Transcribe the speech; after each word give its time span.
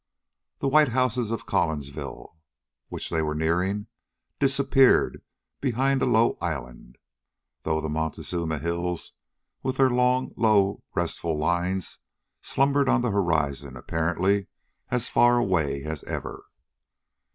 The 0.57 0.67
tiny 0.67 0.73
white 0.73 0.87
houses 0.93 1.29
of 1.29 1.45
Collinsville, 1.45 2.35
which 2.89 3.11
they 3.11 3.21
were 3.21 3.35
nearing, 3.35 3.85
disappeared 4.39 5.21
behind 5.59 6.01
a 6.01 6.07
low 6.07 6.39
island, 6.41 6.97
though 7.61 7.79
the 7.79 7.87
Montezuma 7.87 8.57
Hills, 8.57 9.11
with 9.61 9.77
their 9.77 9.91
long, 9.91 10.33
low, 10.35 10.81
restful 10.95 11.37
lines, 11.37 11.99
slumbered 12.41 12.89
on 12.89 13.01
the 13.03 13.11
horizon 13.11 13.77
apparently 13.77 14.47
as 14.89 15.07
far 15.07 15.37
away 15.37 15.83
as 15.83 16.03
ever. 16.05 16.45